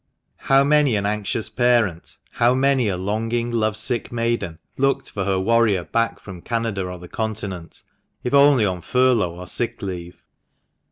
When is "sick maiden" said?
3.77-4.57